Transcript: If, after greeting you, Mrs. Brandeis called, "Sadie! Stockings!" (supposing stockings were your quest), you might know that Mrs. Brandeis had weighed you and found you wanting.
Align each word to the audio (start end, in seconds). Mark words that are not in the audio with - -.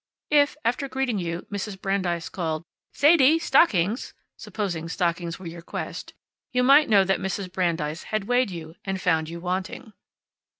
If, 0.31 0.57
after 0.65 0.87
greeting 0.89 1.19
you, 1.19 1.45
Mrs. 1.51 1.79
Brandeis 1.79 2.27
called, 2.27 2.63
"Sadie! 2.91 3.37
Stockings!" 3.37 4.15
(supposing 4.35 4.89
stockings 4.89 5.37
were 5.37 5.45
your 5.45 5.61
quest), 5.61 6.15
you 6.51 6.63
might 6.63 6.89
know 6.89 7.03
that 7.03 7.19
Mrs. 7.19 7.51
Brandeis 7.53 8.05
had 8.05 8.23
weighed 8.23 8.49
you 8.49 8.73
and 8.83 8.99
found 8.99 9.29
you 9.29 9.39
wanting. 9.39 9.93